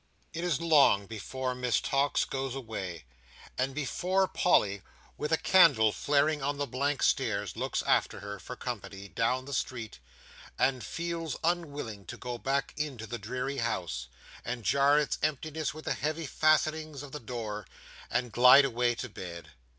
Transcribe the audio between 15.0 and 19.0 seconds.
emptiness with the heavy fastenings of the door, and glide away